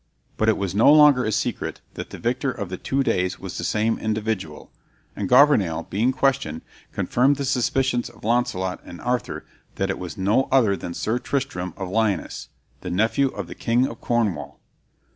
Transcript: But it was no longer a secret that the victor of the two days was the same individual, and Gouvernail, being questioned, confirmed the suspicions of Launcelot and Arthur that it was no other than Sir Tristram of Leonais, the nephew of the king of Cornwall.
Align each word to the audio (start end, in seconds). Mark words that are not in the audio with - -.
But 0.35 0.49
it 0.49 0.57
was 0.57 0.73
no 0.73 0.91
longer 0.91 1.23
a 1.25 1.31
secret 1.31 1.79
that 1.93 2.09
the 2.09 2.17
victor 2.17 2.49
of 2.49 2.69
the 2.69 2.77
two 2.77 3.03
days 3.03 3.37
was 3.37 3.59
the 3.59 3.63
same 3.63 3.99
individual, 3.99 4.71
and 5.15 5.29
Gouvernail, 5.29 5.83
being 5.91 6.11
questioned, 6.11 6.63
confirmed 6.91 7.35
the 7.35 7.45
suspicions 7.45 8.09
of 8.09 8.23
Launcelot 8.23 8.81
and 8.83 8.99
Arthur 8.99 9.45
that 9.75 9.91
it 9.91 9.99
was 9.99 10.17
no 10.17 10.47
other 10.51 10.75
than 10.75 10.95
Sir 10.95 11.19
Tristram 11.19 11.75
of 11.77 11.87
Leonais, 11.87 12.47
the 12.79 12.89
nephew 12.89 13.27
of 13.27 13.45
the 13.45 13.53
king 13.53 13.85
of 13.85 14.01
Cornwall. 14.01 14.59